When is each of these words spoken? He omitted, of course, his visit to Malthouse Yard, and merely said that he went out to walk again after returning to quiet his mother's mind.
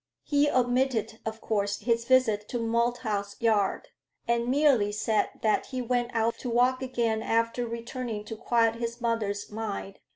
He 0.23 0.49
omitted, 0.49 1.19
of 1.27 1.41
course, 1.41 1.77
his 1.81 2.05
visit 2.05 2.49
to 2.49 2.57
Malthouse 2.57 3.39
Yard, 3.39 3.89
and 4.27 4.47
merely 4.47 4.91
said 4.91 5.29
that 5.43 5.67
he 5.67 5.79
went 5.79 6.09
out 6.15 6.39
to 6.39 6.49
walk 6.49 6.81
again 6.81 7.21
after 7.21 7.67
returning 7.67 8.25
to 8.25 8.35
quiet 8.35 8.77
his 8.77 8.99
mother's 8.99 9.51
mind. 9.51 9.99